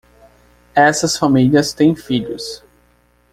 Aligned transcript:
Essas 0.73 1.15
famílias 1.15 1.73
têm 1.73 1.95
filhos. 1.95 2.63